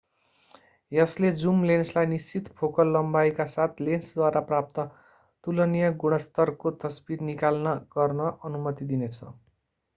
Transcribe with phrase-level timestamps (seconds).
[0.91, 4.87] यसले जुम लेन्सलाई निश्चित फोकल लम्बाइका साथ लेन्सद्वारा प्राप्त
[5.43, 9.35] तुलनीय गुणस्तरको तस्बिर निकाल्न गर्न अनुमति दिन्छ